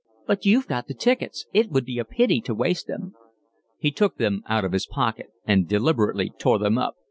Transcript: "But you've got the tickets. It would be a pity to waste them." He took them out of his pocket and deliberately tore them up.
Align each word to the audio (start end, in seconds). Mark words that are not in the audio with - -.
"But 0.25 0.47
you've 0.47 0.65
got 0.65 0.87
the 0.87 0.95
tickets. 0.95 1.45
It 1.53 1.69
would 1.69 1.85
be 1.85 1.99
a 1.99 2.03
pity 2.05 2.41
to 2.41 2.55
waste 2.55 2.87
them." 2.87 3.13
He 3.77 3.91
took 3.91 4.17
them 4.17 4.41
out 4.47 4.65
of 4.65 4.71
his 4.71 4.87
pocket 4.87 5.27
and 5.45 5.67
deliberately 5.69 6.31
tore 6.39 6.57
them 6.57 6.79
up. 6.79 6.97